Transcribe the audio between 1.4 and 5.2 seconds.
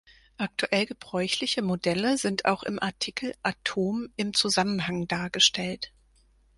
Modelle sind auch im Artikel Atom im Zusammenhang